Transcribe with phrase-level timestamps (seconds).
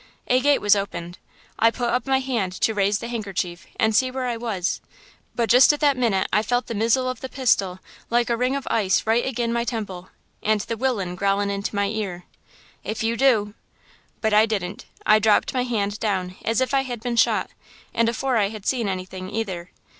[0.25, 1.19] A gate was opened.
[1.59, 4.81] I put up my hand to raise the hankerchief and see where I was;
[5.35, 7.77] but just at that minute I felt the mizzle o' the pistol
[8.09, 10.09] like a ring of ice right agin my temple,
[10.41, 12.25] and the willain growling into my ear:
[12.83, 13.53] "'If you do–!'
[14.21, 17.51] "But I didn't–I dropped my hand down as if I had been shot,
[17.93, 19.69] and afore I had seen anything, either.